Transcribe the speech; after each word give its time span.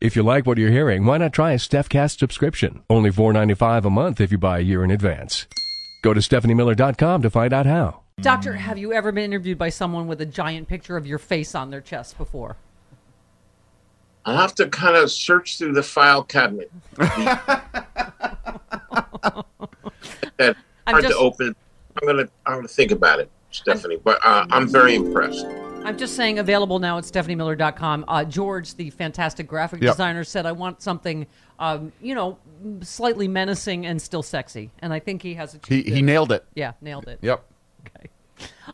If 0.00 0.14
you 0.14 0.22
like 0.22 0.46
what 0.46 0.58
you're 0.58 0.70
hearing, 0.70 1.06
why 1.06 1.16
not 1.16 1.32
try 1.32 1.52
a 1.52 1.56
StephCast 1.56 2.18
subscription? 2.18 2.82
Only 2.90 3.10
$4.95 3.10 3.86
a 3.86 3.90
month 3.90 4.20
if 4.20 4.30
you 4.30 4.36
buy 4.36 4.58
a 4.58 4.62
year 4.62 4.84
in 4.84 4.90
advance. 4.90 5.46
Go 6.02 6.12
to 6.12 6.20
StephanieMiller.com 6.20 7.22
to 7.22 7.30
find 7.30 7.54
out 7.54 7.64
how. 7.64 8.02
Doctor, 8.20 8.52
have 8.54 8.76
you 8.76 8.92
ever 8.92 9.10
been 9.10 9.24
interviewed 9.24 9.56
by 9.56 9.70
someone 9.70 10.06
with 10.06 10.20
a 10.20 10.26
giant 10.26 10.68
picture 10.68 10.98
of 10.98 11.06
your 11.06 11.18
face 11.18 11.54
on 11.54 11.70
their 11.70 11.80
chest 11.80 12.18
before? 12.18 12.56
I'll 14.26 14.36
have 14.36 14.54
to 14.56 14.68
kind 14.68 14.96
of 14.96 15.10
search 15.10 15.56
through 15.56 15.72
the 15.72 15.82
file 15.82 16.22
cabinet. 16.22 16.70
That's 16.96 17.16
I'm 20.86 20.92
hard 20.94 21.04
just- 21.04 21.14
to 21.14 21.18
open. 21.18 21.56
I'm 22.02 22.06
gonna 22.06 22.28
I'm 22.44 22.56
gonna 22.56 22.68
think 22.68 22.90
about 22.90 23.20
it, 23.20 23.30
Stephanie. 23.50 23.96
But 24.04 24.20
uh, 24.22 24.46
I'm 24.50 24.68
very 24.68 24.94
impressed. 24.94 25.46
I'm 25.86 25.96
just 25.96 26.16
saying, 26.16 26.40
available 26.40 26.80
now 26.80 26.98
at 26.98 27.04
StephanieMiller.com. 27.04 28.06
Uh, 28.08 28.24
George, 28.24 28.74
the 28.74 28.90
fantastic 28.90 29.46
graphic 29.46 29.80
Yep. 29.80 29.92
designer, 29.92 30.24
said, 30.24 30.44
I 30.44 30.50
want 30.50 30.82
something, 30.82 31.28
um, 31.60 31.92
you 32.02 32.14
know, 32.16 32.38
slightly 32.80 33.28
menacing 33.28 33.86
and 33.86 34.02
still 34.02 34.24
sexy. 34.24 34.72
And 34.80 34.92
I 34.92 34.98
think 34.98 35.22
he 35.22 35.34
has 35.34 35.54
a 35.54 35.60
He 35.68 35.82
he 35.82 36.02
nailed 36.02 36.32
it. 36.32 36.44
Yeah, 36.54 36.72
nailed 36.80 37.06
it. 37.06 37.20
Yep. 37.22 37.44
Okay. 37.86 38.10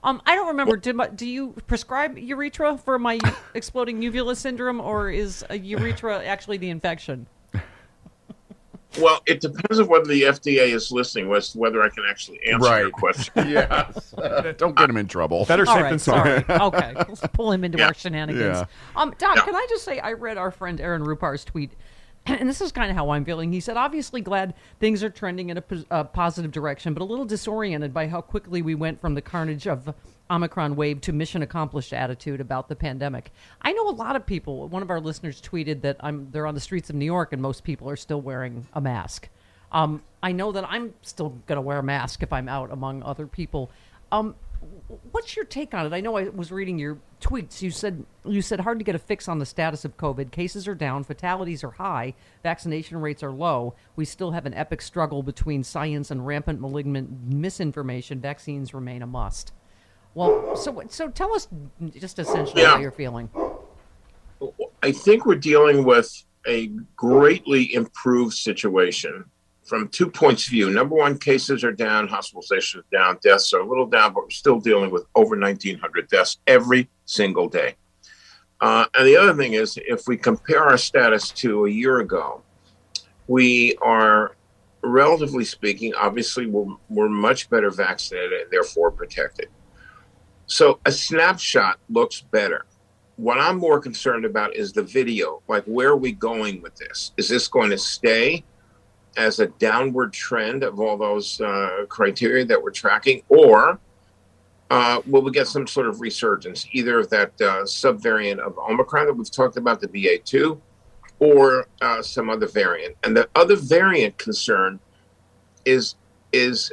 Um, 0.02 0.22
I 0.24 0.34
don't 0.34 0.48
remember. 0.48 0.78
Did 0.78 0.96
my, 0.96 1.08
do 1.08 1.26
you 1.26 1.54
prescribe 1.66 2.16
urethra 2.16 2.78
for 2.78 2.98
my 2.98 3.20
exploding 3.54 4.00
uvula 4.00 4.34
syndrome, 4.34 4.80
or 4.80 5.10
is 5.10 5.44
a 5.50 5.58
urethra 5.58 6.24
actually 6.24 6.56
the 6.56 6.70
infection? 6.70 7.26
Well, 9.00 9.20
it 9.26 9.40
depends 9.40 9.78
on 9.78 9.86
whether 9.88 10.04
the 10.04 10.22
FDA 10.22 10.72
is 10.72 10.92
listening, 10.92 11.32
as 11.32 11.52
to 11.52 11.58
whether 11.58 11.82
I 11.82 11.88
can 11.88 12.04
actually 12.08 12.40
answer 12.46 12.78
your 12.80 12.90
question. 12.90 13.32
yes. 13.48 14.14
Don't 14.58 14.76
get 14.76 14.90
him 14.90 14.96
in 14.96 15.08
trouble. 15.08 15.44
Better 15.46 15.64
safe 15.66 15.76
right, 15.76 15.90
than 15.90 15.98
sorry. 15.98 16.44
sorry. 16.44 16.60
okay, 16.60 16.92
let's 16.96 17.26
pull 17.32 17.52
him 17.52 17.64
into 17.64 17.78
Yeah. 17.78 17.86
our 17.88 17.94
shenanigans. 17.94 18.58
Yeah. 18.58 18.64
Um, 18.96 19.14
Doc, 19.18 19.36
Yeah. 19.36 19.42
can 19.44 19.54
I 19.54 19.66
just 19.70 19.84
say 19.84 19.98
I 19.98 20.12
read 20.12 20.36
our 20.36 20.50
friend 20.50 20.80
Aaron 20.80 21.02
Rupar's 21.04 21.44
tweet, 21.44 21.72
and 22.26 22.48
this 22.48 22.60
is 22.60 22.72
kind 22.72 22.90
of 22.90 22.96
how 22.96 23.10
I'm 23.10 23.24
feeling. 23.24 23.52
He 23.52 23.60
said, 23.60 23.76
obviously 23.76 24.20
glad 24.20 24.54
things 24.78 25.02
are 25.02 25.10
trending 25.10 25.50
in 25.50 25.56
a 25.56 25.62
pos- 25.62 25.84
uh, 25.90 26.04
positive 26.04 26.52
direction, 26.52 26.94
but 26.94 27.02
a 27.02 27.04
little 27.04 27.24
disoriented 27.24 27.92
by 27.92 28.08
how 28.08 28.20
quickly 28.20 28.62
we 28.62 28.74
went 28.74 29.00
from 29.00 29.14
the 29.14 29.22
carnage 29.22 29.66
of 29.66 29.94
Omicron 30.30 30.76
wave 30.76 31.00
to 31.02 31.12
mission 31.12 31.42
accomplished 31.42 31.92
attitude 31.92 32.40
about 32.40 32.68
the 32.68 32.76
pandemic. 32.76 33.32
I 33.60 33.72
know 33.72 33.88
a 33.88 33.90
lot 33.90 34.16
of 34.16 34.24
people. 34.24 34.68
One 34.68 34.82
of 34.82 34.90
our 34.90 35.00
listeners 35.00 35.42
tweeted 35.42 35.82
that 35.82 35.96
I'm 36.00 36.30
they're 36.30 36.46
on 36.46 36.54
the 36.54 36.60
streets 36.60 36.88
of 36.90 36.96
New 36.96 37.04
York, 37.04 37.32
and 37.32 37.42
most 37.42 37.64
people 37.64 37.90
are 37.90 37.96
still 37.96 38.20
wearing 38.20 38.66
a 38.72 38.80
mask. 38.80 39.28
Um, 39.72 40.02
I 40.22 40.32
know 40.32 40.52
that 40.52 40.64
I'm 40.68 40.94
still 41.02 41.30
going 41.46 41.56
to 41.56 41.62
wear 41.62 41.78
a 41.78 41.82
mask 41.82 42.22
if 42.22 42.32
I'm 42.32 42.48
out 42.48 42.70
among 42.70 43.02
other 43.02 43.26
people. 43.26 43.70
Um, 44.12 44.34
what's 45.10 45.36
your 45.36 45.44
take 45.44 45.74
on 45.74 45.86
it? 45.86 45.92
I 45.92 46.00
know 46.00 46.16
I 46.16 46.28
was 46.28 46.52
reading 46.52 46.78
your 46.78 46.98
tweets. 47.20 47.62
You 47.62 47.70
said 47.70 48.04
you 48.24 48.42
said 48.42 48.60
hard 48.60 48.78
to 48.78 48.84
get 48.84 48.94
a 48.94 48.98
fix 48.98 49.28
on 49.28 49.38
the 49.38 49.46
status 49.46 49.84
of 49.84 49.96
COVID. 49.96 50.30
Cases 50.30 50.66
are 50.68 50.74
down, 50.74 51.04
fatalities 51.04 51.64
are 51.64 51.72
high, 51.72 52.14
vaccination 52.42 53.00
rates 53.00 53.22
are 53.22 53.32
low. 53.32 53.74
We 53.96 54.04
still 54.04 54.32
have 54.32 54.46
an 54.46 54.54
epic 54.54 54.82
struggle 54.82 55.22
between 55.22 55.64
science 55.64 56.10
and 56.10 56.26
rampant 56.26 56.60
malignant 56.60 57.10
misinformation. 57.32 58.20
Vaccines 58.20 58.72
remain 58.74 59.02
a 59.02 59.06
must. 59.06 59.52
Well, 60.14 60.56
so 60.56 60.82
so 60.88 61.08
tell 61.08 61.34
us 61.34 61.48
just 61.94 62.18
essentially 62.18 62.62
Yeah. 62.62 62.72
how 62.72 62.78
you're 62.78 62.90
feeling. 62.90 63.30
I 64.82 64.92
think 64.92 65.24
we're 65.24 65.36
dealing 65.36 65.84
with 65.84 66.24
a 66.46 66.68
greatly 66.96 67.72
improved 67.74 68.34
situation 68.34 69.24
from 69.72 69.88
two 69.88 70.10
points 70.10 70.46
of 70.46 70.50
view. 70.50 70.68
Number 70.68 70.94
one, 70.94 71.16
cases 71.16 71.64
are 71.64 71.72
down, 71.72 72.06
hospitalizations 72.06 72.80
are 72.80 72.84
down, 72.92 73.18
deaths 73.22 73.54
are 73.54 73.60
a 73.60 73.66
little 73.66 73.86
down, 73.86 74.12
but 74.12 74.24
we're 74.24 74.28
still 74.28 74.60
dealing 74.60 74.90
with 74.90 75.06
over 75.14 75.34
1,900 75.34 76.08
deaths 76.08 76.36
every 76.46 76.90
single 77.06 77.48
day. 77.48 77.74
Uh, 78.60 78.84
and 78.92 79.06
the 79.06 79.16
other 79.16 79.32
thing 79.32 79.54
is, 79.54 79.78
if 79.86 80.06
we 80.06 80.18
compare 80.18 80.62
our 80.62 80.76
status 80.76 81.30
to 81.30 81.64
a 81.64 81.70
year 81.70 82.00
ago, 82.00 82.42
we 83.28 83.74
are, 83.80 84.36
relatively 84.82 85.42
speaking, 85.42 85.94
obviously, 85.94 86.44
we're, 86.44 86.76
we're 86.90 87.08
much 87.08 87.48
better 87.48 87.70
vaccinated 87.70 88.42
and 88.42 88.50
therefore 88.50 88.90
protected. 88.90 89.48
So 90.44 90.80
a 90.84 90.92
snapshot 90.92 91.78
looks 91.88 92.20
better 92.20 92.66
what 93.16 93.38
I'm 93.38 93.58
more 93.58 93.78
concerned 93.78 94.24
about 94.24 94.56
is 94.56 94.72
the 94.72 94.82
video. 94.82 95.42
Like, 95.46 95.64
where 95.64 95.90
are 95.90 95.96
we 95.96 96.12
going 96.12 96.62
with 96.62 96.74
this? 96.76 97.12
Is 97.16 97.28
this 97.28 97.46
going 97.46 97.70
to 97.70 97.78
stay 97.78 98.42
as 99.16 99.40
a 99.40 99.46
downward 99.46 100.12
trend 100.12 100.62
of 100.62 100.80
all 100.80 100.96
those 100.96 101.40
uh, 101.40 101.84
criteria 101.88 102.44
that 102.44 102.62
we're 102.62 102.70
tracking, 102.70 103.22
or 103.28 103.78
uh, 104.70 105.02
will 105.06 105.22
we 105.22 105.30
get 105.30 105.46
some 105.46 105.66
sort 105.66 105.86
of 105.86 106.00
resurgence, 106.00 106.66
either 106.72 106.98
of 106.98 107.10
that 107.10 107.28
uh, 107.42 107.62
subvariant 107.64 108.38
of 108.38 108.56
Omicron 108.58 109.06
that 109.06 109.12
we've 109.12 109.30
talked 109.30 109.58
about, 109.58 109.80
the 109.80 109.88
BA2, 109.88 110.58
or 111.18 111.66
uh, 111.82 112.00
some 112.00 112.30
other 112.30 112.46
variant? 112.46 112.96
And 113.02 113.14
the 113.14 113.28
other 113.34 113.56
variant 113.56 114.16
concern 114.16 114.80
is 115.64 115.96
is 116.32 116.72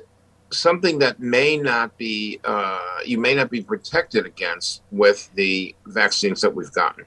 something 0.52 0.98
that 1.00 1.20
may 1.20 1.58
not 1.58 1.96
be 1.98 2.40
uh, 2.46 2.80
you 3.06 3.20
may 3.20 3.36
not 3.36 3.52
be 3.52 3.62
protected 3.62 4.26
against 4.26 4.82
with 4.92 5.30
the 5.36 5.76
vaccines 5.88 6.40
that 6.42 6.56
we've 6.56 6.72
gotten. 6.72 7.04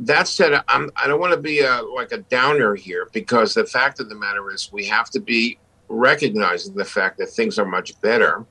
That 0.00 0.28
said, 0.28 0.62
I'm, 0.68 0.90
I 0.96 1.08
don't 1.08 1.20
want 1.20 1.32
to 1.34 1.40
be 1.40 1.60
a, 1.60 1.82
like 1.82 2.12
a 2.12 2.18
downer 2.18 2.74
here 2.74 3.08
because 3.12 3.54
the 3.54 3.66
fact 3.66 3.98
of 3.98 4.08
the 4.08 4.14
matter 4.14 4.50
is 4.52 4.70
we 4.72 4.84
have 4.86 5.10
to 5.10 5.20
be 5.20 5.58
recognizing 5.88 6.74
the 6.74 6.84
fact 6.84 7.18
that 7.18 7.26
things 7.26 7.58
are 7.58 7.64
much 7.64 8.00
better 8.00 8.44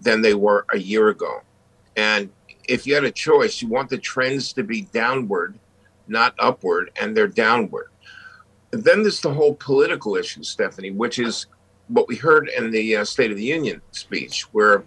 than 0.00 0.22
they 0.22 0.34
were 0.34 0.64
a 0.72 0.78
year 0.78 1.08
ago. 1.08 1.40
And 1.96 2.30
if 2.68 2.86
you 2.86 2.94
had 2.94 3.04
a 3.04 3.10
choice, 3.10 3.62
you 3.62 3.68
want 3.68 3.90
the 3.90 3.98
trends 3.98 4.52
to 4.52 4.62
be 4.62 4.82
downward, 4.82 5.58
not 6.06 6.34
upward, 6.38 6.90
and 7.00 7.16
they're 7.16 7.28
downward. 7.28 7.90
Then 8.70 9.02
there's 9.02 9.20
the 9.20 9.32
whole 9.32 9.54
political 9.54 10.16
issue, 10.16 10.42
Stephanie, 10.42 10.90
which 10.90 11.18
is 11.18 11.46
what 11.88 12.08
we 12.08 12.16
heard 12.16 12.48
in 12.48 12.70
the 12.70 12.96
uh, 12.96 13.04
State 13.04 13.30
of 13.30 13.36
the 13.36 13.44
Union 13.44 13.80
speech, 13.92 14.42
where 14.52 14.84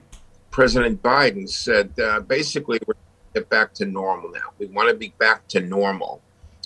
President 0.52 1.02
Biden 1.02 1.50
said 1.50 1.98
uh, 2.00 2.20
basically 2.20 2.80
we're 2.86 2.94
back 3.50 3.74
to 3.76 3.86
normal 3.86 4.32
now. 4.32 4.54
We 4.58 4.68
want 4.68 4.90
to 4.90 4.96
be 4.96 5.14
back 5.18 5.48
to 5.50 5.60
normal, 5.62 6.22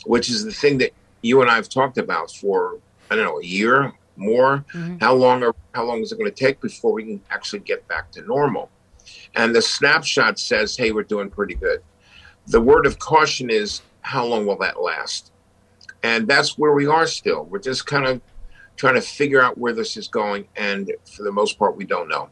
which 0.06 0.30
is 0.30 0.44
the 0.44 0.52
thing 0.52 0.78
that 0.80 0.92
you 1.22 1.42
and 1.42 1.50
I 1.50 1.56
have 1.56 1.70
talked 1.70 1.98
about 1.98 2.32
for 2.32 2.78
I 3.10 3.16
don't 3.16 3.26
know 3.26 3.40
a 3.40 3.46
year 3.46 3.94
more. 4.16 4.66
How 5.00 5.14
long 5.14 5.44
are 5.44 5.56
how 5.74 5.84
long 5.84 6.02
is 6.02 6.12
it 6.12 6.18
going 6.18 6.30
to 6.30 6.36
take 6.36 6.62
before 6.62 6.94
we 6.94 7.04
can 7.04 7.22
actually 7.30 7.60
get 7.60 7.88
back 7.88 8.12
to 8.12 8.22
normal? 8.22 8.70
And 9.36 9.56
the 9.56 9.62
snapshot 9.62 10.40
says, 10.40 10.78
"Hey, 10.78 10.92
we're 10.92 11.04
doing 11.04 11.30
pretty 11.30 11.56
good." 11.56 11.82
The 12.48 12.62
word 12.62 12.86
of 12.86 13.00
caution 13.00 13.50
is, 13.50 13.82
"How 14.02 14.26
long 14.26 14.46
will 14.46 14.58
that 14.58 14.82
last?" 14.82 15.32
And 16.04 16.28
that's 16.28 16.58
where 16.58 16.74
we 16.74 16.86
are 16.86 17.08
still. 17.08 17.46
We're 17.46 17.60
just 17.60 17.86
kind 17.86 18.06
of 18.06 18.22
trying 18.76 18.96
to 18.96 19.02
figure 19.02 19.42
out 19.42 19.58
where 19.58 19.74
this 19.74 19.98
is 19.98 20.08
going, 20.08 20.48
and 20.56 20.92
for 21.06 21.24
the 21.24 21.32
most 21.32 21.58
part, 21.58 21.76
we 21.76 21.86
don't 21.86 22.10
know. 22.10 22.30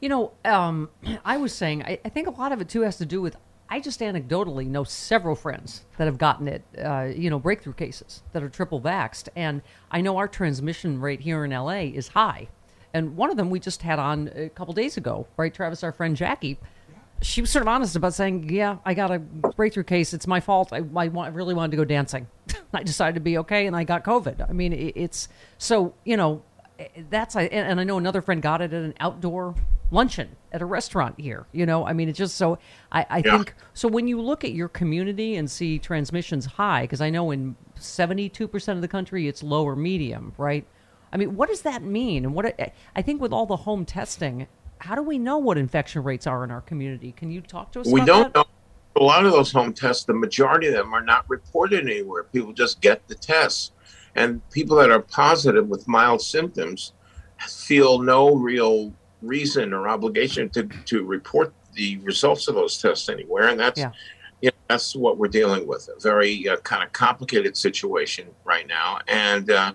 You 0.00 0.08
know, 0.08 0.32
um, 0.44 0.90
I 1.24 1.36
was 1.36 1.54
saying, 1.54 1.82
I, 1.84 1.98
I 2.04 2.08
think 2.08 2.28
a 2.28 2.30
lot 2.30 2.52
of 2.52 2.60
it 2.60 2.68
too 2.68 2.82
has 2.82 2.96
to 2.98 3.06
do 3.06 3.20
with. 3.20 3.36
I 3.70 3.80
just 3.80 4.00
anecdotally 4.00 4.66
know 4.66 4.84
several 4.84 5.34
friends 5.34 5.84
that 5.98 6.06
have 6.06 6.16
gotten 6.18 6.48
it, 6.48 6.62
uh, 6.82 7.08
you 7.14 7.28
know, 7.28 7.38
breakthrough 7.38 7.74
cases 7.74 8.22
that 8.32 8.42
are 8.42 8.48
triple 8.48 8.80
vaxxed. 8.80 9.28
And 9.36 9.60
I 9.90 10.00
know 10.00 10.16
our 10.16 10.28
transmission 10.28 11.00
rate 11.00 11.20
here 11.20 11.44
in 11.44 11.50
LA 11.50 11.80
is 11.92 12.08
high. 12.08 12.48
And 12.94 13.16
one 13.16 13.30
of 13.30 13.36
them 13.36 13.50
we 13.50 13.60
just 13.60 13.82
had 13.82 13.98
on 13.98 14.30
a 14.34 14.48
couple 14.48 14.72
days 14.72 14.96
ago, 14.96 15.26
right? 15.36 15.52
Travis, 15.52 15.84
our 15.84 15.92
friend 15.92 16.16
Jackie, 16.16 16.58
she 17.20 17.40
was 17.40 17.50
sort 17.50 17.62
of 17.62 17.68
honest 17.68 17.96
about 17.96 18.14
saying, 18.14 18.48
"Yeah, 18.48 18.78
I 18.84 18.94
got 18.94 19.10
a 19.10 19.18
breakthrough 19.18 19.84
case. 19.84 20.14
It's 20.14 20.26
my 20.26 20.40
fault. 20.40 20.72
I, 20.72 20.78
I, 20.96 21.06
I 21.06 21.28
really 21.28 21.54
wanted 21.54 21.72
to 21.72 21.76
go 21.76 21.84
dancing. 21.84 22.28
I 22.72 22.82
decided 22.82 23.14
to 23.14 23.20
be 23.20 23.38
okay, 23.38 23.66
and 23.66 23.74
I 23.74 23.84
got 23.84 24.04
COVID. 24.04 24.48
I 24.48 24.52
mean, 24.52 24.72
it, 24.72 24.92
it's 24.96 25.28
so 25.58 25.94
you 26.04 26.16
know, 26.16 26.42
that's 27.10 27.36
I 27.36 27.42
and 27.44 27.80
I 27.80 27.84
know 27.84 27.98
another 27.98 28.22
friend 28.22 28.40
got 28.40 28.60
it 28.60 28.72
at 28.72 28.82
an 28.82 28.94
outdoor 29.00 29.54
luncheon 29.90 30.36
at 30.52 30.62
a 30.62 30.66
restaurant 30.66 31.18
here. 31.18 31.46
You 31.52 31.66
know, 31.66 31.86
I 31.86 31.92
mean, 31.92 32.08
it's 32.08 32.18
just 32.18 32.36
so 32.36 32.58
I, 32.92 33.06
I 33.08 33.22
yeah. 33.24 33.36
think 33.36 33.54
so. 33.74 33.88
When 33.88 34.06
you 34.06 34.20
look 34.20 34.44
at 34.44 34.52
your 34.52 34.68
community 34.68 35.36
and 35.36 35.50
see 35.50 35.78
transmissions 35.78 36.46
high, 36.46 36.82
because 36.82 37.00
I 37.00 37.10
know 37.10 37.30
in 37.30 37.56
seventy-two 37.78 38.48
percent 38.48 38.76
of 38.76 38.82
the 38.82 38.88
country 38.88 39.28
it's 39.28 39.42
low 39.42 39.64
or 39.64 39.76
medium, 39.76 40.32
right? 40.38 40.66
I 41.12 41.16
mean, 41.16 41.36
what 41.36 41.48
does 41.48 41.62
that 41.62 41.82
mean? 41.82 42.24
And 42.24 42.34
what 42.34 42.72
I 42.94 43.02
think 43.02 43.20
with 43.20 43.32
all 43.32 43.46
the 43.46 43.56
home 43.56 43.84
testing, 43.84 44.46
how 44.78 44.94
do 44.94 45.02
we 45.02 45.18
know 45.18 45.38
what 45.38 45.56
infection 45.56 46.02
rates 46.02 46.26
are 46.26 46.44
in 46.44 46.50
our 46.50 46.60
community? 46.60 47.12
Can 47.12 47.30
you 47.30 47.40
talk 47.40 47.72
to 47.72 47.80
us? 47.80 47.86
We 47.88 48.04
don't 48.04 48.34
that? 48.34 48.34
know. 48.34 48.44
A 48.96 49.02
lot 49.02 49.24
of 49.24 49.32
those 49.32 49.52
home 49.52 49.72
tests, 49.72 50.04
the 50.04 50.12
majority 50.12 50.66
of 50.66 50.74
them 50.74 50.92
are 50.92 51.00
not 51.00 51.24
reported 51.28 51.88
anywhere. 51.88 52.24
People 52.24 52.52
just 52.52 52.80
get 52.80 53.06
the 53.06 53.14
tests, 53.14 53.70
and 54.14 54.48
people 54.50 54.76
that 54.76 54.90
are 54.90 55.00
positive 55.00 55.68
with 55.68 55.86
mild 55.88 56.20
symptoms 56.22 56.92
feel 57.46 58.00
no 58.00 58.34
real 58.34 58.92
reason 59.22 59.72
or 59.72 59.88
obligation 59.88 60.48
to, 60.50 60.64
to 60.86 61.04
report 61.04 61.52
the 61.74 61.98
results 61.98 62.48
of 62.48 62.54
those 62.54 62.80
tests 62.80 63.08
anywhere, 63.08 63.48
and 63.48 63.58
that's. 63.58 63.80
Yeah. 63.80 63.92
You 64.40 64.50
know, 64.50 64.56
that's 64.68 64.94
what 64.94 65.18
we're 65.18 65.26
dealing 65.26 65.66
with 65.66 65.88
a 65.88 65.98
very 66.00 66.48
uh, 66.48 66.58
kind 66.58 66.84
of 66.84 66.92
complicated 66.92 67.56
situation 67.56 68.28
right 68.44 68.68
now. 68.68 69.00
And, 69.08 69.50
uh, 69.50 69.74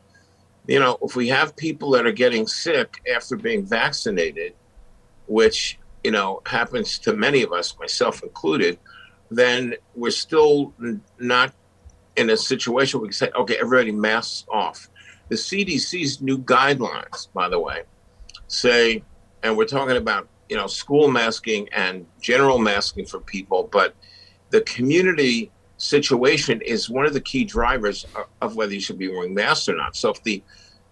you 0.67 0.79
know, 0.79 0.97
if 1.01 1.17
we 1.17 1.27
have 1.27 1.53
people 1.57 1.91
that 1.91 2.05
are 2.05 2.13
getting 2.13 2.47
sick 2.47 3.01
after 3.13 3.35
being 3.35 3.65
vaccinated, 3.65 4.53
which 5.27 5.79
you 6.03 6.11
know 6.11 6.41
happens 6.45 6.99
to 6.99 7.13
many 7.13 7.43
of 7.43 7.51
us, 7.51 7.77
myself 7.79 8.23
included, 8.23 8.77
then 9.31 9.75
we're 9.95 10.11
still 10.11 10.73
not 11.19 11.53
in 12.15 12.29
a 12.29 12.37
situation 12.37 12.99
where 12.99 13.03
we 13.03 13.09
can 13.09 13.13
say, 13.13 13.31
okay, 13.35 13.55
everybody 13.55 13.91
masks 13.91 14.45
off. 14.51 14.89
The 15.29 15.35
CDC's 15.35 16.21
new 16.21 16.37
guidelines, 16.37 17.31
by 17.33 17.49
the 17.49 17.59
way, 17.59 17.83
say, 18.47 19.03
and 19.41 19.57
we're 19.57 19.65
talking 19.65 19.97
about 19.97 20.27
you 20.49 20.57
know 20.57 20.67
school 20.67 21.09
masking 21.09 21.67
and 21.71 22.05
general 22.21 22.59
masking 22.59 23.05
for 23.05 23.19
people, 23.19 23.69
but 23.71 23.95
the 24.51 24.61
community 24.61 25.51
situation 25.77 26.61
is 26.61 26.89
one 26.89 27.05
of 27.05 27.13
the 27.13 27.21
key 27.21 27.43
drivers 27.43 28.05
of 28.41 28.55
whether 28.55 28.73
you 28.73 28.79
should 28.79 28.97
be 28.97 29.07
wearing 29.07 29.33
masks 29.33 29.67
or 29.67 29.75
not. 29.75 29.95
So 29.95 30.11
if 30.11 30.21
the 30.23 30.43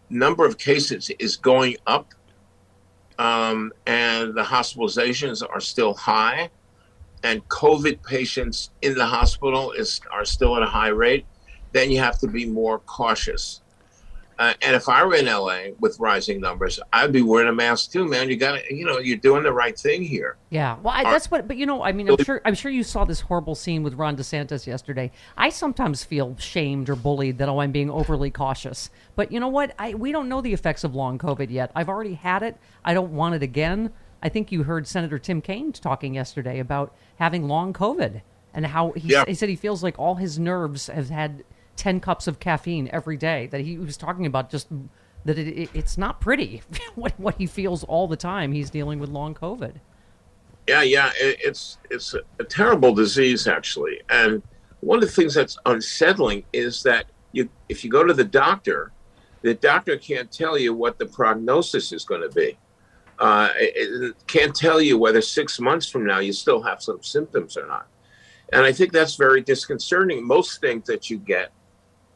number 0.10 0.46
of 0.46 0.58
cases 0.58 1.12
is 1.20 1.38
going 1.38 1.78
up 1.88 2.14
um, 3.20 3.72
and 3.86 4.34
the 4.34 4.44
hospitalizations 4.44 5.48
are 5.48 5.60
still 5.60 5.94
high, 5.94 6.50
and 7.24 7.48
COVID 7.50 8.04
patients 8.04 8.72
in 8.82 8.96
the 8.96 9.06
hospital 9.06 9.72
is 9.72 10.02
are 10.12 10.26
still 10.26 10.56
at 10.58 10.64
a 10.64 10.68
high 10.68 10.90
rate, 10.90 11.26
then 11.72 11.92
you 11.92 12.00
have 12.00 12.20
to 12.20 12.28
be 12.28 12.46
more 12.46 12.80
cautious. 12.80 13.62
Uh, 14.40 14.56
and 14.64 14.76
if 14.76 14.90
I 14.90 15.06
were 15.06 15.14
in 15.14 15.28
LA 15.28 15.66
with 15.80 16.00
rising 16.00 16.42
numbers, 16.42 16.80
I'd 16.92 17.12
be 17.12 17.22
wearing 17.22 17.48
a 17.48 17.54
mask 17.54 17.92
too, 17.92 18.08
man. 18.08 18.28
You 18.28 18.38
got 18.38 18.54
to, 18.54 18.76
you 18.76 18.86
know, 18.86 18.98
you're 18.98 19.18
doing 19.18 19.44
the 19.44 19.54
right 19.54 19.78
thing 19.78 20.02
here. 20.02 20.36
Yeah, 20.50 20.78
well, 20.82 20.96
I, 20.98 21.04
that's 21.04 21.30
what. 21.30 21.48
But 21.48 21.58
you 21.58 21.68
know, 21.68 21.84
I 21.84 21.92
mean, 21.92 22.10
I'm 22.10 22.24
sure, 22.24 22.42
I'm 22.44 22.56
sure 22.56 22.72
you 22.72 22.84
saw 22.84 23.06
this 23.06 23.22
horrible 23.22 23.54
scene 23.54 23.84
with 23.84 23.94
Ron 23.94 24.18
DeSantis 24.18 24.66
yesterday. 24.66 25.12
I 25.38 25.50
sometimes 25.50 26.04
feel 26.04 26.36
shamed 26.40 26.90
or 26.90 26.96
bullied 26.96 27.38
that 27.38 27.50
oh, 27.50 27.60
I'm 27.60 27.72
being 27.72 27.92
overly 27.92 28.32
cautious. 28.32 28.90
But 29.16 29.32
you 29.32 29.40
know 29.40 29.48
what? 29.48 29.76
I 29.78 29.94
we 29.94 30.12
don't 30.12 30.28
know 30.28 30.42
the 30.42 30.54
effects 30.54 30.84
of 30.84 30.96
long 30.96 31.20
COVID 31.20 31.52
yet. 31.52 31.72
I've 31.76 31.90
already 31.90 32.16
had 32.16 32.42
it. 32.42 32.58
I 32.84 32.96
don't 32.96 33.12
want 33.12 33.36
it 33.36 33.44
again. 33.44 33.94
I 34.24 34.30
think 34.30 34.52
you 34.52 34.64
heard 34.64 34.88
Senator 34.88 35.18
Tim 35.18 35.42
Kaine 35.42 35.72
talking 35.72 36.14
yesterday 36.14 36.60
about 36.60 36.94
having 37.18 37.48
long 37.48 37.74
COVID 37.74 38.22
and 38.54 38.66
how 38.68 38.92
he, 38.92 39.10
yeah. 39.10 39.24
he 39.28 39.34
said 39.34 39.50
he 39.50 39.56
feels 39.56 39.84
like 39.84 39.98
all 39.98 40.16
his 40.16 40.38
nerves 40.38 40.88
have 40.88 41.10
had 41.10 41.44
10 41.78 42.00
cups 42.00 42.28
of 42.28 42.40
caffeine 42.40 42.90
every 42.92 43.18
day 43.18 43.48
that 43.48 43.62
he 43.62 43.78
was 43.78 43.98
talking 43.98 44.26
about 44.26 44.50
just 44.50 44.68
that 45.26 45.38
it, 45.38 45.48
it, 45.48 45.70
it's 45.74 45.98
not 45.98 46.22
pretty 46.22 46.62
what, 46.96 47.14
what 47.20 47.36
he 47.36 47.48
feels 47.48 47.84
all 47.86 48.08
the 48.08 48.18
time 48.18 48.52
he's 48.52 48.70
dealing 48.70 49.00
with 49.00 49.10
long 49.10 49.34
covid. 49.34 49.76
Yeah 50.68 50.84
yeah 50.84 51.12
it, 51.20 51.38
it's 51.40 51.78
it's 51.90 52.14
a, 52.14 52.22
a, 52.40 52.44
terrible 52.44 52.94
disease 52.94 53.48
actually. 53.48 54.02
And 54.10 54.44
one 54.82 54.98
of 54.98 55.06
the 55.06 55.12
things 55.12 55.34
that's 55.34 55.58
unsettling 55.66 56.44
is 56.54 56.84
that 56.84 57.06
you 57.32 57.50
if 57.70 57.84
you 57.84 57.90
go 57.90 58.04
to 58.04 58.14
the 58.14 58.24
doctor 58.24 58.92
the 59.42 59.56
doctor 59.56 59.98
can't 59.98 60.32
tell 60.32 60.58
you 60.58 60.74
what 60.74 61.00
the 61.00 61.06
prognosis 61.08 61.92
is 61.92 62.06
going 62.06 62.22
to 62.22 62.30
be 62.30 62.58
uh, 63.22 63.50
it, 63.56 64.16
can't 64.28 64.56
tell 64.56 64.82
you 64.82 64.98
whether 64.98 65.22
six 65.22 65.60
months 65.60 65.88
from 65.88 66.06
now 66.06 66.20
you 66.20 66.34
still 66.34 66.62
have 66.62 66.82
some 66.82 67.02
symptoms 67.02 67.56
or 67.56 67.68
not 67.68 67.88
and 68.52 68.66
i 68.66 68.72
think 68.72 68.92
that's 68.92 69.16
very 69.16 69.42
disconcerting 69.42 70.26
most 70.26 70.60
things 70.60 70.86
that 70.88 71.10
you 71.10 71.18
get 71.18 71.52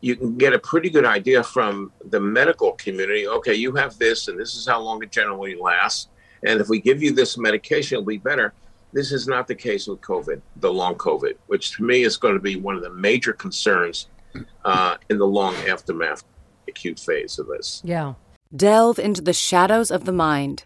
you 0.06 0.16
can 0.16 0.38
get 0.38 0.54
a 0.54 0.60
pretty 0.60 0.90
good 0.92 1.04
idea 1.04 1.44
from 1.44 1.92
the 2.10 2.20
medical 2.20 2.74
community. 2.74 3.28
Okay, 3.28 3.56
you 3.56 3.74
have 3.74 3.98
this, 3.98 4.28
and 4.28 4.40
this 4.40 4.54
is 4.54 4.68
how 4.68 4.80
long 4.80 5.02
it 5.02 5.12
generally 5.12 5.56
lasts. 5.56 6.10
And 6.46 6.62
if 6.62 6.70
we 6.70 6.80
give 6.80 7.02
you 7.02 7.12
this 7.12 7.40
medication, 7.40 7.96
it'll 7.96 8.06
be 8.06 8.20
better. 8.20 8.54
This 8.94 9.12
is 9.12 9.28
not 9.28 9.48
the 9.48 9.56
case 9.56 9.88
with 9.88 10.02
COVID, 10.02 10.42
the 10.58 10.72
long 10.72 10.94
COVID, 10.96 11.34
which 11.48 11.76
to 11.78 11.84
me 11.84 12.04
is 12.04 12.18
going 12.18 12.36
to 12.36 12.40
be 12.40 12.56
one 12.56 12.76
of 12.76 12.84
the 12.84 12.94
major 12.94 13.34
concerns 13.34 14.10
uh, 14.64 14.98
in 15.10 15.18
the 15.18 15.26
long 15.26 15.56
aftermath, 15.68 16.24
acute 16.68 17.00
phase 17.00 17.40
of 17.40 17.48
this. 17.48 17.82
Yeah. 17.84 18.14
Delve 18.56 19.00
into 19.00 19.22
the 19.22 19.34
shadows 19.34 19.90
of 19.90 20.06
the 20.06 20.12
mind 20.12 20.66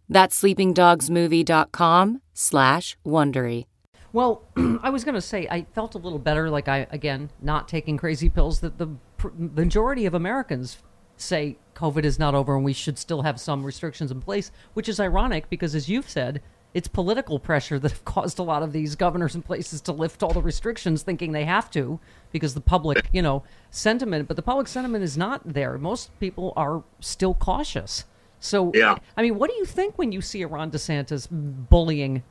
That's 0.11 0.41
sleepingdogsmovie.com 0.41 2.21
slash 2.33 2.97
Wondery. 3.05 3.65
Well, 4.11 4.43
I 4.83 4.89
was 4.89 5.05
going 5.05 5.15
to 5.15 5.21
say 5.21 5.47
I 5.49 5.65
felt 5.73 5.95
a 5.95 5.97
little 5.97 6.19
better, 6.19 6.49
like 6.49 6.67
I 6.67 6.85
again 6.91 7.29
not 7.41 7.69
taking 7.69 7.95
crazy 7.95 8.27
pills. 8.27 8.59
That 8.59 8.77
the 8.77 8.89
pr- 9.15 9.29
majority 9.37 10.05
of 10.05 10.13
Americans 10.13 10.79
say 11.15 11.57
COVID 11.75 12.03
is 12.03 12.19
not 12.19 12.35
over 12.35 12.57
and 12.57 12.65
we 12.65 12.73
should 12.73 12.97
still 12.97 13.21
have 13.21 13.39
some 13.39 13.63
restrictions 13.63 14.11
in 14.11 14.19
place, 14.19 14.51
which 14.73 14.89
is 14.89 14.99
ironic 14.99 15.49
because, 15.49 15.75
as 15.75 15.87
you've 15.87 16.09
said, 16.09 16.41
it's 16.73 16.89
political 16.89 17.39
pressure 17.39 17.79
that 17.79 17.91
have 17.91 18.03
caused 18.05 18.37
a 18.37 18.43
lot 18.43 18.63
of 18.63 18.73
these 18.73 18.97
governors 18.97 19.33
and 19.33 19.45
places 19.45 19.79
to 19.79 19.93
lift 19.93 20.23
all 20.23 20.33
the 20.33 20.41
restrictions, 20.41 21.03
thinking 21.03 21.31
they 21.31 21.45
have 21.45 21.71
to 21.71 22.01
because 22.33 22.53
the 22.53 22.59
public, 22.59 23.07
you 23.13 23.21
know, 23.21 23.43
sentiment. 23.69 24.27
But 24.27 24.35
the 24.35 24.41
public 24.41 24.67
sentiment 24.67 25.05
is 25.05 25.17
not 25.17 25.41
there. 25.45 25.77
Most 25.77 26.19
people 26.19 26.51
are 26.57 26.83
still 26.99 27.33
cautious. 27.33 28.03
So, 28.41 28.71
yeah. 28.73 28.97
I 29.15 29.21
mean, 29.21 29.37
what 29.37 29.49
do 29.49 29.55
you 29.55 29.65
think 29.65 29.97
when 29.97 30.11
you 30.11 30.19
see 30.19 30.41
a 30.41 30.47
Ron 30.47 30.71
DeSantis 30.71 31.27
bullying? 31.31 32.23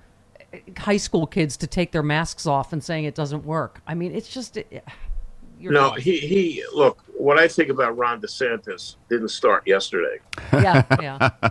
high 0.79 0.97
school 0.97 1.27
kids 1.27 1.57
to 1.59 1.67
take 1.67 1.93
their 1.93 2.03
masks 2.03 2.47
off 2.47 2.73
and 2.73 2.83
saying 2.83 3.05
it 3.05 3.15
doesn't 3.15 3.45
work. 3.45 3.81
I 3.87 3.95
mean, 3.95 4.15
it's 4.15 4.29
just. 4.29 4.57
It, 4.57 4.85
no, 5.61 5.93
he 5.93 6.19
he. 6.19 6.65
Look, 6.75 7.05
what 7.17 7.39
I 7.39 7.47
think 7.47 7.69
about 7.69 7.97
Ron 7.97 8.21
DeSantis 8.21 8.97
didn't 9.09 9.29
start 9.29 9.67
yesterday. 9.67 10.19
Yeah, 10.53 10.85
yeah. 11.01 11.31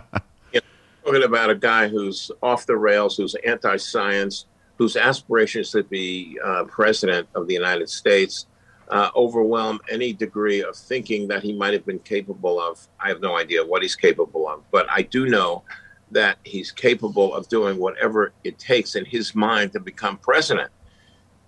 you 0.52 0.60
know, 0.60 1.04
talking 1.04 1.22
about 1.22 1.50
a 1.50 1.54
guy 1.54 1.88
who's 1.88 2.30
off 2.42 2.66
the 2.66 2.76
rails, 2.76 3.16
who's 3.16 3.34
anti-science, 3.46 4.46
whose 4.76 4.96
aspirations 4.96 5.70
to 5.70 5.82
be 5.84 6.38
uh, 6.44 6.64
president 6.64 7.28
of 7.34 7.46
the 7.46 7.54
United 7.54 7.88
States 7.88 8.46
uh, 8.90 9.10
overwhelm 9.14 9.80
any 9.90 10.12
degree 10.12 10.62
of 10.62 10.76
thinking 10.76 11.28
that 11.28 11.42
he 11.42 11.52
might 11.52 11.72
have 11.72 11.86
been 11.86 12.00
capable 12.00 12.60
of. 12.60 12.86
I 12.98 13.08
have 13.08 13.20
no 13.20 13.36
idea 13.36 13.64
what 13.64 13.82
he's 13.82 13.96
capable 13.96 14.48
of, 14.48 14.62
but 14.70 14.86
I 14.90 15.02
do 15.02 15.26
know 15.26 15.62
that 16.10 16.38
he's 16.44 16.72
capable 16.72 17.32
of 17.34 17.48
doing 17.48 17.78
whatever 17.78 18.32
it 18.42 18.58
takes 18.58 18.96
in 18.96 19.04
his 19.04 19.34
mind 19.34 19.72
to 19.72 19.80
become 19.80 20.16
president. 20.18 20.70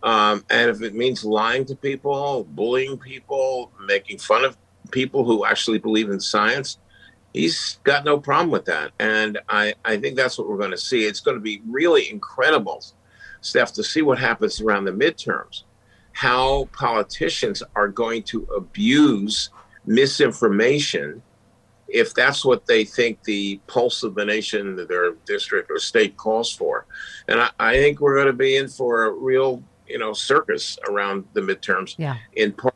Um, 0.03 0.45
and 0.51 0.71
if 0.71 0.83
it 0.83 0.95
means 0.95 1.25
lying 1.25 1.65
to 1.67 1.77
people, 1.77 2.45
bullying 2.51 2.99
people, 2.99 3.73
making 3.87 4.19
fun 4.19 4.45
of 4.45 4.57
people 4.91 5.25
who 5.25 5.45
actually 5.45 5.79
believe 5.79 6.11
in 6.11 6.21
science, 6.21 6.79
he's 7.33 7.79
got 7.85 8.05
no 8.05 8.19
problem 8.19 8.51
with 8.51 8.65
that. 8.67 8.93
And 8.99 9.39
I, 9.49 9.75
I 9.85 9.97
think 9.97 10.17
that's 10.17 10.39
what 10.39 10.49
we're 10.49 10.59
going 10.59 10.73
to 10.73 10.79
see. 10.79 11.05
It's 11.05 11.21
going 11.21 11.37
to 11.37 11.43
be 11.43 11.63
really 11.69 12.11
incredible, 12.11 12.85
Steph, 13.41 13.73
to 13.75 13.85
see 13.85 14.03
what 14.03 14.19
happens 14.19 14.61
around 14.61 14.85
the 14.85 14.93
midterms, 14.93 15.65
how 16.13 16.69
politicians 16.73 17.63
are 17.75 17.89
going 17.89 18.23
to 18.25 18.45
abuse 18.57 19.51
misinformation 19.87 21.23
if 21.89 22.15
that's 22.15 22.45
what 22.45 22.67
they 22.67 22.85
think 22.85 23.23
the 23.25 23.61
pulse 23.67 24.03
of 24.03 24.15
the 24.15 24.25
nation, 24.25 24.77
their 24.89 25.13
district 25.27 25.71
or 25.71 25.79
state 25.79 26.17
calls 26.17 26.51
for. 26.51 26.87
And 27.29 27.41
I, 27.41 27.51
I 27.59 27.75
think 27.75 28.01
we're 28.01 28.15
going 28.15 28.29
to 28.29 28.33
be 28.33 28.57
in 28.57 28.69
for 28.69 29.05
a 29.05 29.11
real, 29.13 29.63
you 29.87 29.99
know, 29.99 30.15
circus 30.15 30.79
around 30.89 31.27
the 31.35 31.43
midterms. 31.43 31.95
Yeah. 31.99 32.17
In 32.35 32.53
part 32.53 32.75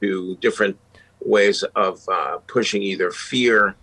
to 0.00 0.36
different 0.36 0.78
ways 1.20 1.62
of 1.74 2.06
uh, 2.08 2.38
pushing 2.46 2.82
either 2.82 3.10
fear 3.10 3.74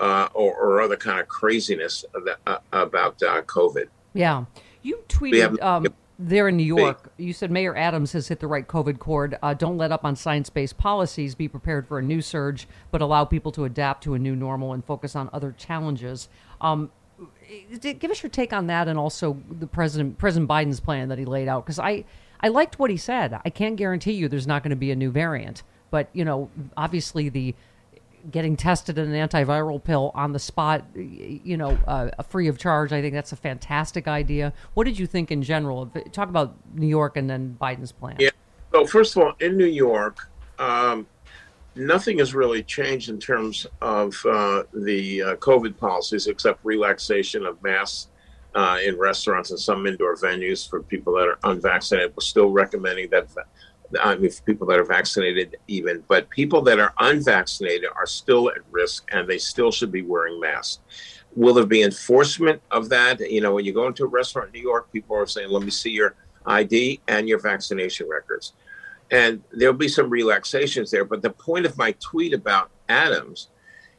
uh, 0.00 0.28
or, 0.34 0.54
or, 0.56 0.80
other 0.80 0.96
kind 0.96 1.20
of 1.20 1.28
craziness 1.28 2.04
uh, 2.46 2.58
about 2.72 3.22
uh, 3.22 3.42
COVID. 3.42 3.86
Yeah. 4.12 4.44
You 4.82 4.98
tweeted 5.08 5.62
um, 5.62 5.86
there 6.28 6.48
in 6.48 6.56
New 6.56 6.64
York, 6.64 7.12
you 7.18 7.32
said 7.32 7.50
Mayor 7.50 7.76
Adams 7.76 8.12
has 8.12 8.28
hit 8.28 8.40
the 8.40 8.46
right 8.46 8.66
COVID 8.66 8.98
chord. 8.98 9.38
Uh, 9.42 9.52
don't 9.52 9.76
let 9.76 9.92
up 9.92 10.04
on 10.04 10.16
science 10.16 10.48
based 10.48 10.78
policies. 10.78 11.34
Be 11.34 11.48
prepared 11.48 11.86
for 11.86 11.98
a 11.98 12.02
new 12.02 12.22
surge, 12.22 12.66
but 12.90 13.02
allow 13.02 13.24
people 13.24 13.52
to 13.52 13.64
adapt 13.64 14.02
to 14.04 14.14
a 14.14 14.18
new 14.18 14.34
normal 14.34 14.72
and 14.72 14.84
focus 14.84 15.14
on 15.14 15.28
other 15.32 15.52
challenges. 15.52 16.28
Um, 16.60 16.90
give 17.80 18.10
us 18.10 18.22
your 18.22 18.30
take 18.30 18.52
on 18.52 18.66
that 18.68 18.88
and 18.88 18.98
also 18.98 19.36
the 19.50 19.66
president 19.66 20.18
President 20.18 20.48
Biden's 20.48 20.80
plan 20.80 21.08
that 21.08 21.18
he 21.18 21.24
laid 21.24 21.46
out 21.46 21.64
because 21.64 21.78
I 21.78 22.04
I 22.40 22.48
liked 22.48 22.78
what 22.78 22.90
he 22.90 22.96
said. 22.96 23.38
I 23.44 23.50
can't 23.50 23.76
guarantee 23.76 24.12
you 24.12 24.28
there's 24.28 24.46
not 24.46 24.62
going 24.62 24.70
to 24.70 24.76
be 24.76 24.90
a 24.90 24.96
new 24.96 25.10
variant, 25.10 25.62
but 25.90 26.08
you 26.12 26.24
know 26.24 26.50
obviously 26.76 27.28
the 27.28 27.54
getting 28.30 28.56
tested 28.56 28.98
in 28.98 29.12
an 29.12 29.28
antiviral 29.28 29.82
pill 29.82 30.10
on 30.14 30.32
the 30.32 30.38
spot, 30.38 30.84
you 30.94 31.56
know, 31.56 31.78
uh, 31.86 32.10
free 32.22 32.48
of 32.48 32.58
charge. 32.58 32.92
I 32.92 33.00
think 33.00 33.14
that's 33.14 33.32
a 33.32 33.36
fantastic 33.36 34.08
idea. 34.08 34.52
What 34.74 34.84
did 34.84 34.98
you 34.98 35.06
think 35.06 35.30
in 35.30 35.42
general? 35.42 35.86
Talk 36.12 36.28
about 36.28 36.54
New 36.74 36.86
York 36.86 37.16
and 37.16 37.28
then 37.28 37.56
Biden's 37.60 37.92
plan. 37.92 38.16
Yeah. 38.18 38.30
So 38.72 38.86
first 38.86 39.16
of 39.16 39.22
all, 39.22 39.34
in 39.40 39.56
New 39.56 39.66
York, 39.66 40.28
um, 40.58 41.06
nothing 41.76 42.18
has 42.18 42.34
really 42.34 42.62
changed 42.62 43.08
in 43.08 43.18
terms 43.18 43.66
of 43.80 44.14
uh, 44.26 44.64
the 44.72 45.22
uh, 45.22 45.36
COVID 45.36 45.76
policies 45.76 46.26
except 46.26 46.60
relaxation 46.64 47.44
of 47.46 47.62
masks 47.62 48.08
uh, 48.54 48.78
in 48.84 48.96
restaurants 48.98 49.50
and 49.50 49.58
some 49.58 49.86
indoor 49.86 50.16
venues 50.16 50.68
for 50.68 50.82
people 50.82 51.14
that 51.14 51.26
are 51.26 51.38
unvaccinated. 51.44 52.12
We're 52.16 52.22
still 52.22 52.50
recommending 52.50 53.10
that 53.10 53.28
I 54.00 54.16
mean, 54.16 54.30
people 54.44 54.66
that 54.68 54.78
are 54.78 54.84
vaccinated, 54.84 55.56
even, 55.68 56.04
but 56.08 56.28
people 56.30 56.62
that 56.62 56.78
are 56.78 56.94
unvaccinated 56.98 57.88
are 57.94 58.06
still 58.06 58.48
at 58.50 58.58
risk 58.70 59.08
and 59.12 59.28
they 59.28 59.38
still 59.38 59.70
should 59.70 59.92
be 59.92 60.02
wearing 60.02 60.40
masks. 60.40 60.80
Will 61.36 61.54
there 61.54 61.66
be 61.66 61.82
enforcement 61.82 62.62
of 62.70 62.88
that? 62.90 63.18
You 63.20 63.40
know, 63.40 63.54
when 63.54 63.64
you 63.64 63.72
go 63.72 63.86
into 63.86 64.04
a 64.04 64.08
restaurant 64.08 64.48
in 64.48 64.60
New 64.60 64.66
York, 64.66 64.92
people 64.92 65.16
are 65.16 65.26
saying, 65.26 65.48
let 65.50 65.62
me 65.62 65.70
see 65.70 65.90
your 65.90 66.14
ID 66.46 67.00
and 67.08 67.28
your 67.28 67.40
vaccination 67.40 68.08
records. 68.08 68.52
And 69.10 69.42
there'll 69.52 69.74
be 69.74 69.88
some 69.88 70.10
relaxations 70.10 70.90
there. 70.90 71.04
But 71.04 71.22
the 71.22 71.30
point 71.30 71.66
of 71.66 71.76
my 71.76 71.92
tweet 72.00 72.34
about 72.34 72.70
Adams 72.88 73.48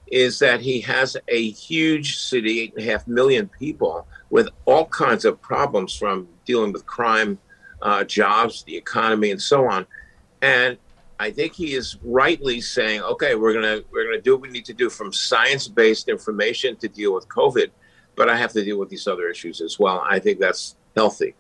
is 0.08 0.40
that 0.40 0.62
he 0.62 0.82
has 0.82 1.18
a 1.28 1.50
huge 1.50 2.18
city, 2.18 2.62
eight 2.62 2.74
and 2.76 2.88
a 2.88 2.92
half 2.92 3.08
million 3.08 3.50
people, 3.60 4.08
with 4.30 4.50
all 4.66 4.86
kinds 4.86 5.26
of 5.26 5.42
problems 5.42 5.96
from 5.96 6.28
dealing 6.46 6.72
with 6.72 6.86
crime 6.86 7.38
uh, 7.82 8.04
jobs, 8.04 8.64
the 8.64 8.76
economy, 8.76 9.32
and 9.32 9.42
so 9.42 9.68
on. 9.68 9.86
And 10.42 10.78
I 11.20 11.32
think 11.32 11.54
he 11.54 11.74
is 11.74 11.98
rightly 12.04 12.60
saying, 12.62 13.02
okay, 13.02 13.36
we're 13.36 13.54
gonna 13.54 13.82
we're 13.92 14.04
gonna 14.06 14.22
do 14.22 14.34
what 14.34 14.42
we 14.42 14.50
need 14.50 14.66
to 14.66 14.74
do 14.74 14.90
from 14.90 15.14
science 15.14 15.68
based 15.68 16.10
information 16.10 16.76
to 16.78 16.88
deal 16.88 17.14
with 17.14 17.28
COVID, 17.30 17.72
but 18.16 18.30
I 18.30 18.36
have 18.36 18.52
to 18.54 18.64
deal 18.64 18.78
with 18.78 18.90
these 18.90 19.08
other 19.08 19.30
issues 19.30 19.62
as 19.62 19.80
well. 19.80 20.04
I 20.08 20.20
think 20.20 20.40
that's 20.40 20.76
healthy. 20.96 21.36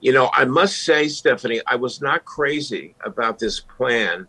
You 0.00 0.12
know, 0.12 0.30
I 0.32 0.44
must 0.44 0.84
say, 0.84 1.08
Stephanie, 1.08 1.60
I 1.66 1.76
was 1.76 2.00
not 2.00 2.24
crazy 2.24 2.94
about 3.04 3.38
this 3.38 3.60
plan 3.60 4.26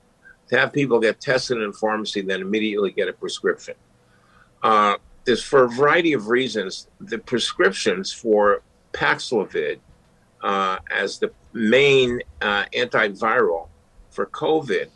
to 0.49 0.59
have 0.59 0.71
people 0.71 0.99
get 0.99 1.19
tested 1.19 1.59
in 1.59 1.73
pharmacy, 1.73 2.21
then 2.21 2.41
immediately 2.41 2.91
get 2.91 3.07
a 3.07 3.13
prescription. 3.13 3.75
Uh, 4.61 4.95
there's 5.25 5.43
for 5.43 5.63
a 5.63 5.69
variety 5.69 6.13
of 6.13 6.27
reasons. 6.27 6.87
The 6.99 7.17
prescriptions 7.17 8.11
for 8.11 8.61
Paxlovid 8.91 9.79
uh, 10.43 10.77
as 10.91 11.19
the 11.19 11.31
main 11.53 12.21
uh, 12.41 12.65
antiviral 12.75 13.69
for 14.11 14.27
COVID 14.27 14.89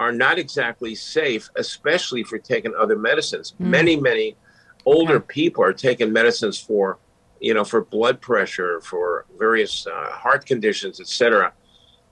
are 0.00 0.12
not 0.12 0.38
exactly 0.38 0.94
safe, 0.94 1.50
especially 1.56 2.22
for 2.22 2.38
taking 2.38 2.74
other 2.74 2.96
medicines. 2.96 3.54
Mm. 3.60 3.66
Many, 3.66 3.96
many 3.96 4.36
older 4.84 5.20
people 5.20 5.62
are 5.64 5.72
taking 5.72 6.12
medicines 6.12 6.58
for, 6.58 6.98
you 7.40 7.54
know, 7.54 7.64
for 7.64 7.84
blood 7.84 8.20
pressure, 8.20 8.80
for 8.80 9.26
various 9.38 9.86
uh, 9.86 10.10
heart 10.10 10.46
conditions, 10.46 11.00
etc. 11.00 11.52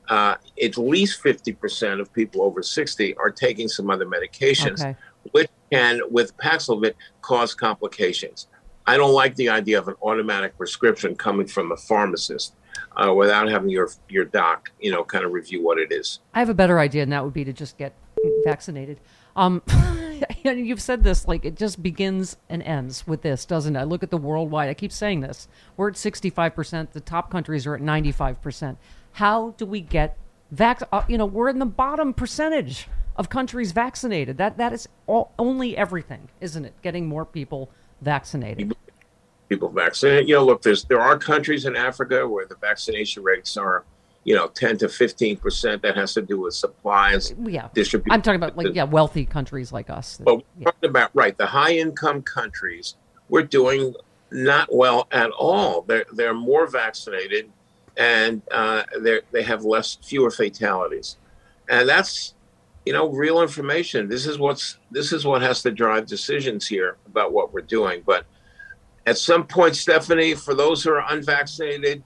Uh, 0.08 0.34
at 0.62 0.76
least 0.76 1.22
50% 1.22 2.00
of 2.00 2.12
people 2.12 2.42
over 2.42 2.62
60 2.62 3.16
are 3.16 3.30
taking 3.30 3.68
some 3.68 3.90
other 3.90 4.06
medications, 4.06 4.80
okay. 4.80 4.96
which 5.30 5.48
can, 5.70 6.00
with 6.10 6.36
Paxlovid, 6.36 6.94
cause 7.20 7.54
complications. 7.54 8.48
I 8.86 8.96
don't 8.96 9.12
like 9.12 9.36
the 9.36 9.48
idea 9.48 9.78
of 9.78 9.86
an 9.86 9.94
automatic 10.02 10.56
prescription 10.58 11.14
coming 11.14 11.46
from 11.46 11.70
a 11.70 11.76
pharmacist 11.76 12.56
uh, 12.96 13.12
without 13.14 13.48
having 13.48 13.70
your 13.70 13.88
your 14.08 14.24
doc, 14.24 14.70
you 14.80 14.90
know, 14.90 15.04
kind 15.04 15.24
of 15.24 15.32
review 15.32 15.62
what 15.62 15.78
it 15.78 15.92
is. 15.92 16.20
I 16.34 16.38
have 16.40 16.48
a 16.48 16.54
better 16.54 16.78
idea, 16.78 17.02
and 17.02 17.12
that 17.12 17.24
would 17.24 17.32
be 17.32 17.44
to 17.44 17.52
just 17.52 17.78
get 17.78 17.94
vaccinated. 18.44 19.00
Um, 19.34 19.62
you've 20.44 20.82
said 20.82 21.02
this 21.02 21.26
like 21.26 21.44
it 21.44 21.56
just 21.56 21.82
begins 21.82 22.36
and 22.48 22.62
ends 22.62 23.06
with 23.06 23.22
this, 23.22 23.44
doesn't 23.44 23.76
it? 23.76 23.80
I 23.80 23.84
look 23.84 24.02
at 24.02 24.10
the 24.10 24.18
worldwide. 24.18 24.68
I 24.68 24.74
keep 24.74 24.92
saying 24.92 25.20
this. 25.20 25.48
We're 25.76 25.88
at 25.88 25.96
sixty-five 25.96 26.54
percent. 26.54 26.92
The 26.92 27.00
top 27.00 27.30
countries 27.30 27.66
are 27.66 27.74
at 27.74 27.80
ninety-five 27.80 28.40
percent. 28.42 28.78
How 29.12 29.50
do 29.56 29.66
we 29.66 29.80
get 29.80 30.16
vac? 30.50 30.82
Uh, 30.92 31.02
you 31.08 31.18
know, 31.18 31.26
we're 31.26 31.48
in 31.48 31.58
the 31.58 31.66
bottom 31.66 32.12
percentage 32.12 32.88
of 33.16 33.28
countries 33.28 33.72
vaccinated. 33.72 34.38
That 34.38 34.58
that 34.58 34.72
is 34.72 34.88
all, 35.06 35.32
only 35.38 35.76
everything, 35.76 36.28
isn't 36.40 36.64
it? 36.64 36.74
Getting 36.82 37.06
more 37.06 37.24
people 37.24 37.70
vaccinated 38.00 38.74
people 39.52 39.68
vaccinated. 39.68 40.28
You 40.28 40.36
know, 40.36 40.44
look, 40.44 40.62
there's 40.62 40.84
there 40.84 41.00
are 41.00 41.18
countries 41.18 41.66
in 41.66 41.76
Africa 41.76 42.26
where 42.26 42.46
the 42.46 42.56
vaccination 42.56 43.22
rates 43.22 43.56
are, 43.56 43.84
you 44.24 44.34
know, 44.34 44.48
10 44.48 44.78
to 44.78 44.88
15 44.88 45.36
percent. 45.36 45.82
That 45.82 45.96
has 45.96 46.14
to 46.14 46.22
do 46.22 46.40
with 46.40 46.54
supplies, 46.54 47.34
yeah, 47.44 47.68
distribution. 47.74 48.12
I'm 48.12 48.22
talking 48.22 48.42
about 48.42 48.56
like 48.56 48.74
yeah, 48.74 48.84
wealthy 48.84 49.26
countries 49.26 49.72
like 49.72 49.90
us. 49.90 50.18
But 50.22 50.36
we're 50.36 50.42
yeah. 50.58 50.64
talking 50.66 50.90
about 50.90 51.10
right, 51.14 51.36
the 51.36 51.46
high 51.46 51.72
income 51.72 52.22
countries. 52.22 52.96
We're 53.28 53.42
doing 53.42 53.94
not 54.30 54.74
well 54.74 55.06
at 55.12 55.30
all. 55.30 55.82
They're 55.82 56.06
they're 56.12 56.34
more 56.34 56.66
vaccinated, 56.66 57.50
and 57.96 58.42
uh, 58.50 58.84
they 59.00 59.20
they 59.32 59.42
have 59.42 59.64
less 59.64 59.98
fewer 60.02 60.30
fatalities, 60.30 61.18
and 61.68 61.86
that's 61.86 62.34
you 62.86 62.94
know 62.94 63.10
real 63.10 63.42
information. 63.42 64.08
This 64.08 64.26
is 64.26 64.38
what's 64.38 64.78
this 64.90 65.12
is 65.12 65.26
what 65.26 65.42
has 65.42 65.60
to 65.62 65.70
drive 65.70 66.06
decisions 66.06 66.66
here 66.66 66.96
about 67.06 67.32
what 67.32 67.52
we're 67.52 67.60
doing, 67.60 68.02
but 68.06 68.24
at 69.06 69.18
some 69.18 69.46
point, 69.46 69.76
Stephanie, 69.76 70.34
for 70.34 70.54
those 70.54 70.82
who 70.82 70.90
are 70.92 71.04
unvaccinated, 71.08 72.02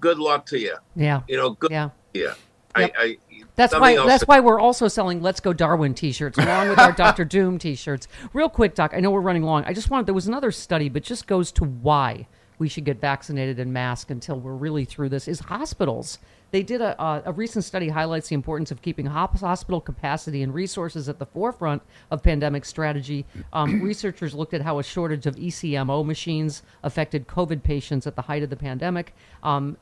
good 0.00 0.18
luck 0.18 0.46
to 0.46 0.58
you. 0.58 0.74
Yeah. 0.94 1.22
You 1.28 1.36
know, 1.36 1.50
good. 1.50 1.70
Yeah. 1.70 1.90
Yeah. 2.14 2.34
Yep. 2.78 2.92
I, 2.98 3.02
I, 3.02 3.16
that's 3.54 3.74
why. 3.74 3.96
That's 3.96 4.24
why 4.24 4.40
we're 4.40 4.60
also 4.60 4.86
selling 4.86 5.22
"Let's 5.22 5.40
Go 5.40 5.54
Darwin" 5.54 5.94
T-shirts 5.94 6.36
along 6.36 6.68
with 6.68 6.78
our 6.78 6.92
Doctor 6.96 7.24
Doom 7.24 7.58
T-shirts. 7.58 8.06
Real 8.34 8.50
quick, 8.50 8.74
Doc. 8.74 8.92
I 8.94 9.00
know 9.00 9.10
we're 9.10 9.22
running 9.22 9.44
long. 9.44 9.64
I 9.64 9.72
just 9.72 9.88
wanted. 9.88 10.04
There 10.04 10.14
was 10.14 10.26
another 10.26 10.50
study, 10.50 10.90
but 10.90 11.02
just 11.02 11.26
goes 11.26 11.50
to 11.52 11.64
why 11.64 12.26
we 12.58 12.68
should 12.68 12.84
get 12.84 13.00
vaccinated 13.00 13.58
and 13.58 13.72
mask 13.72 14.10
until 14.10 14.38
we're 14.38 14.54
really 14.54 14.84
through 14.84 15.08
this. 15.08 15.28
Is 15.28 15.40
hospitals 15.40 16.18
they 16.52 16.62
did 16.62 16.80
a, 16.80 17.00
a, 17.02 17.22
a, 17.26 17.32
recent 17.32 17.64
study 17.64 17.88
highlights 17.88 18.28
the 18.28 18.34
importance 18.34 18.70
of 18.70 18.80
keeping 18.80 19.06
hospital 19.06 19.80
capacity 19.80 20.42
and 20.42 20.54
resources 20.54 21.08
at 21.08 21.18
the 21.18 21.26
forefront 21.26 21.82
of 22.10 22.22
pandemic 22.22 22.64
strategy. 22.64 23.26
Um, 23.52 23.82
researchers 23.82 24.34
looked 24.34 24.54
at 24.54 24.62
how 24.62 24.78
a 24.78 24.82
shortage 24.82 25.26
of 25.26 25.36
ECMO 25.36 26.04
machines 26.04 26.62
affected 26.82 27.26
COVID 27.26 27.62
patients 27.62 28.06
at 28.06 28.14
the 28.14 28.22
height 28.22 28.42
of 28.42 28.50
the 28.50 28.56
pandemic. 28.56 29.14
Um, 29.42 29.76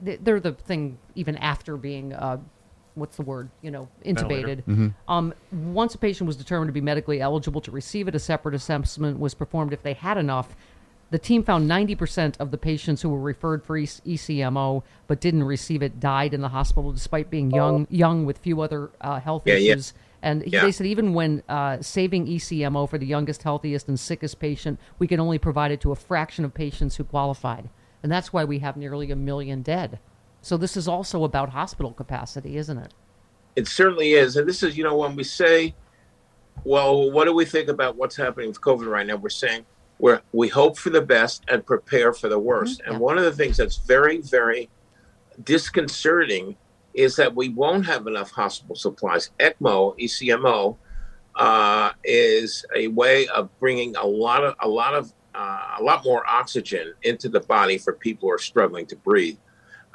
they're 0.00 0.40
the 0.40 0.52
thing 0.52 0.98
even 1.14 1.36
after 1.36 1.76
being. 1.76 2.14
Uh, 2.14 2.38
what's 2.94 3.16
the 3.16 3.22
word? 3.22 3.48
You 3.62 3.70
know, 3.70 3.88
intubated. 4.04 4.64
Mm-hmm. 4.64 4.88
Um, 5.08 5.32
once 5.52 5.94
a 5.94 5.98
patient 5.98 6.26
was 6.26 6.36
determined 6.36 6.68
to 6.68 6.72
be 6.72 6.80
medically 6.80 7.20
eligible 7.20 7.60
to 7.60 7.70
receive 7.70 8.08
it, 8.08 8.14
a 8.14 8.18
separate 8.18 8.56
assessment 8.56 9.20
was 9.20 9.34
performed 9.34 9.72
if 9.72 9.82
they 9.82 9.92
had 9.92 10.18
enough 10.18 10.56
the 11.10 11.18
team 11.18 11.42
found 11.42 11.68
90% 11.68 12.38
of 12.38 12.50
the 12.50 12.58
patients 12.58 13.02
who 13.02 13.08
were 13.08 13.20
referred 13.20 13.64
for 13.64 13.78
ECMO 13.78 14.82
but 15.06 15.20
didn't 15.20 15.44
receive 15.44 15.82
it 15.82 15.98
died 16.00 16.34
in 16.34 16.42
the 16.42 16.48
hospital 16.48 16.92
despite 16.92 17.30
being 17.30 17.50
young, 17.50 17.86
young 17.90 18.26
with 18.26 18.38
few 18.38 18.60
other 18.60 18.90
uh, 19.00 19.18
health 19.18 19.42
yeah, 19.46 19.54
issues. 19.54 19.94
Yeah. 19.94 20.02
And 20.20 20.44
yeah. 20.46 20.62
they 20.62 20.72
said 20.72 20.86
even 20.86 21.14
when 21.14 21.42
uh, 21.48 21.80
saving 21.80 22.26
ECMO 22.26 22.88
for 22.90 22.98
the 22.98 23.06
youngest, 23.06 23.42
healthiest, 23.42 23.88
and 23.88 23.98
sickest 23.98 24.38
patient, 24.38 24.78
we 24.98 25.06
can 25.06 25.20
only 25.20 25.38
provide 25.38 25.70
it 25.70 25.80
to 25.82 25.92
a 25.92 25.96
fraction 25.96 26.44
of 26.44 26.52
patients 26.52 26.96
who 26.96 27.04
qualified. 27.04 27.70
And 28.02 28.12
that's 28.12 28.32
why 28.32 28.44
we 28.44 28.58
have 28.58 28.76
nearly 28.76 29.10
a 29.10 29.16
million 29.16 29.62
dead. 29.62 29.98
So 30.42 30.56
this 30.56 30.76
is 30.76 30.88
also 30.88 31.24
about 31.24 31.50
hospital 31.50 31.92
capacity, 31.92 32.56
isn't 32.56 32.78
it? 32.78 32.94
It 33.56 33.66
certainly 33.66 34.12
is. 34.12 34.36
And 34.36 34.48
this 34.48 34.62
is, 34.62 34.76
you 34.76 34.84
know, 34.84 34.96
when 34.96 35.16
we 35.16 35.24
say, 35.24 35.74
well, 36.64 37.10
what 37.10 37.24
do 37.24 37.32
we 37.32 37.44
think 37.44 37.68
about 37.68 37.96
what's 37.96 38.16
happening 38.16 38.48
with 38.48 38.60
COVID 38.60 38.86
right 38.86 39.06
now? 39.06 39.16
We're 39.16 39.30
saying, 39.30 39.66
where 39.98 40.22
we 40.32 40.48
hope 40.48 40.78
for 40.78 40.90
the 40.90 41.02
best 41.02 41.44
and 41.48 41.66
prepare 41.66 42.12
for 42.12 42.28
the 42.28 42.38
worst. 42.38 42.80
Mm-hmm. 42.80 42.92
And 42.92 43.00
one 43.00 43.18
of 43.18 43.24
the 43.24 43.32
things 43.32 43.56
that's 43.56 43.76
very, 43.76 44.20
very 44.20 44.70
disconcerting 45.44 46.56
is 46.94 47.16
that 47.16 47.34
we 47.34 47.50
won't 47.50 47.86
have 47.86 48.06
enough 48.06 48.30
hospital 48.30 48.74
supplies. 48.74 49.30
ECMO, 49.38 49.98
ECMO, 49.98 50.76
uh, 51.36 51.92
is 52.02 52.64
a 52.74 52.88
way 52.88 53.28
of 53.28 53.48
bringing 53.60 53.94
a 53.96 54.04
lot 54.04 54.42
of 54.42 54.56
a 54.60 54.68
lot 54.68 54.94
of 54.94 55.12
uh, 55.34 55.76
a 55.78 55.82
lot 55.82 56.04
more 56.04 56.26
oxygen 56.26 56.94
into 57.02 57.28
the 57.28 57.40
body 57.40 57.78
for 57.78 57.92
people 57.92 58.28
who 58.28 58.34
are 58.34 58.38
struggling 58.38 58.86
to 58.86 58.96
breathe. 58.96 59.38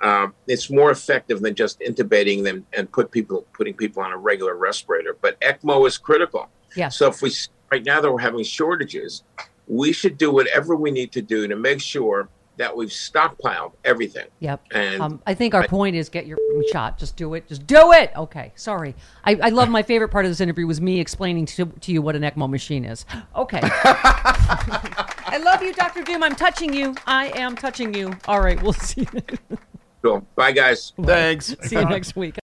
Um, 0.02 0.34
it's 0.48 0.70
more 0.70 0.92
effective 0.92 1.42
than 1.42 1.56
just 1.56 1.80
intubating 1.82 2.44
them 2.44 2.66
and 2.74 2.90
put 2.92 3.12
people 3.12 3.46
putting 3.54 3.74
people 3.74 4.02
on 4.02 4.14
a 4.14 4.18
regular 4.18 4.56
respirator. 4.56 5.18
But 5.20 5.40
ECMO 5.42 5.86
is 5.88 5.98
critical. 5.98 6.50
Yeah. 6.76 6.90
So 6.90 7.08
if 7.08 7.22
we 7.22 7.32
right 7.72 7.84
now 7.84 8.00
that 8.00 8.12
we're 8.12 8.20
having 8.20 8.44
shortages, 8.44 9.24
we 9.68 9.92
should 9.92 10.18
do 10.18 10.32
whatever 10.32 10.76
we 10.76 10.92
need 10.92 11.12
to 11.14 11.22
do 11.22 11.48
to 11.48 11.56
make 11.56 11.80
sure 11.82 12.28
that 12.58 12.76
we've 12.78 12.90
stockpiled 12.90 13.72
everything. 13.84 14.28
Yep. 14.40 14.62
And 14.76 15.02
Um, 15.02 15.22
I 15.26 15.34
think 15.34 15.56
our 15.56 15.64
I- 15.64 15.68
point 15.68 15.96
is 15.96 16.08
get 16.10 16.28
your 16.28 16.38
shot. 16.72 17.00
Just 17.00 17.16
do 17.16 17.34
it. 17.34 17.48
Just 17.48 17.66
do 17.66 17.92
it. 17.94 18.12
Okay. 18.16 18.52
Sorry. 18.56 18.94
I, 19.24 19.40
I 19.42 19.50
love 19.50 19.70
my 19.70 19.82
favorite 19.82 20.10
part 20.10 20.26
of 20.26 20.30
this 20.32 20.40
interview 20.40 20.68
was 20.68 20.80
me 20.80 21.00
explaining 21.00 21.48
to, 21.48 21.66
to 21.66 21.92
you 21.92 22.04
what 22.04 22.16
an 22.16 22.22
ECMO 22.22 22.48
machine 22.48 22.86
is. 22.86 23.06
Okay. 23.36 23.60
I 23.64 25.42
love 25.44 25.64
you, 25.64 25.74
Dr. 25.74 26.04
Doom. 26.04 26.22
I'm 26.22 26.36
touching 26.36 26.74
you. 26.74 26.94
I 27.08 27.30
am 27.40 27.56
touching 27.56 27.94
you. 27.96 28.14
All 28.28 28.40
right. 28.42 28.62
We'll 28.62 28.74
see. 28.74 29.08
You. 29.12 29.22
cool. 30.04 30.28
Bye, 30.36 30.52
guys. 30.52 30.94
Thanks. 31.02 31.56
see 31.64 31.76
you 31.76 31.86
next 31.86 32.16
week. 32.16 32.38